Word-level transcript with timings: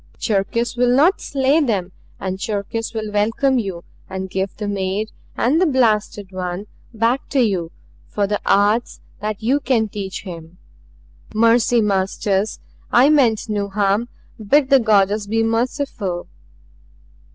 Cherkis 0.17 0.75
will 0.75 0.89
not 0.95 1.21
slay 1.21 1.59
them 1.59 1.91
and 2.19 2.39
Cherkis 2.39 2.91
will 2.95 3.11
welcome 3.13 3.59
you 3.59 3.83
and 4.09 4.31
give 4.31 4.55
the 4.57 4.67
maid 4.67 5.11
and 5.37 5.61
the 5.61 5.67
blasted 5.67 6.31
one 6.31 6.65
back 6.91 7.29
to 7.29 7.39
you 7.39 7.71
for 8.07 8.25
the 8.25 8.41
arts 8.43 8.99
that 9.19 9.43
you 9.43 9.59
can 9.59 9.87
teach 9.89 10.23
him. 10.23 10.57
"Mercy, 11.35 11.81
Masters, 11.81 12.59
I 12.91 13.09
meant 13.11 13.47
no 13.47 13.69
harm 13.69 14.09
bid 14.43 14.71
the 14.71 14.79
Goddess 14.79 15.27
be 15.27 15.43
merciful!" 15.43 16.25